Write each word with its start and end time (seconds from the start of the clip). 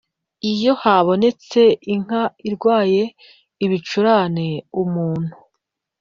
Iyo 0.51 0.71
habonetse 0.81 1.61
inka 1.93 2.23
irwaye 2.47 3.01
ibicurane 3.65 4.47
umuntu 4.81 5.33